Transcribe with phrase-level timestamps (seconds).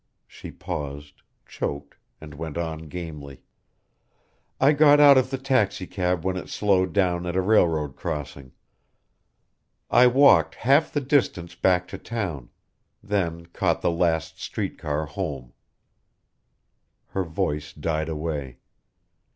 [0.25, 3.43] She paused choked and went on gamely.
[4.59, 8.51] "I got out of the taxicab when it slowed down at a railroad crossing.
[9.91, 12.49] I walked half the distance back to town,
[13.03, 15.53] then caught the last street car home"
[17.11, 18.57] Her voice died away.